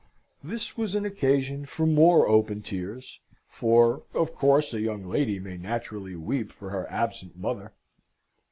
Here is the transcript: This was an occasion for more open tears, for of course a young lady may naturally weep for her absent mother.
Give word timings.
This 0.43 0.75
was 0.75 0.95
an 0.95 1.05
occasion 1.05 1.63
for 1.67 1.85
more 1.85 2.27
open 2.27 2.63
tears, 2.63 3.19
for 3.47 4.01
of 4.15 4.33
course 4.33 4.73
a 4.73 4.81
young 4.81 5.05
lady 5.07 5.37
may 5.37 5.57
naturally 5.57 6.15
weep 6.15 6.51
for 6.51 6.71
her 6.71 6.89
absent 6.91 7.37
mother. 7.37 7.73